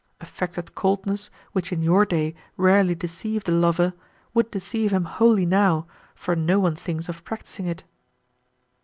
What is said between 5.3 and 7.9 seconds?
now, for no one thinks of practicing it."